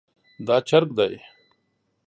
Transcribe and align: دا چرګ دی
دا 0.47 0.55
چرګ 0.67 0.89
دی 0.97 1.15